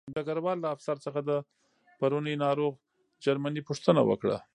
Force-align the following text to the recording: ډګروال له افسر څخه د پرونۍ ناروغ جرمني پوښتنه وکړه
ډګروال 0.15 0.57
له 0.61 0.67
افسر 0.75 0.95
څخه 1.05 1.19
د 1.29 1.31
پرونۍ 1.99 2.35
ناروغ 2.45 2.73
جرمني 3.23 3.61
پوښتنه 3.69 4.01
وکړه 4.09 4.37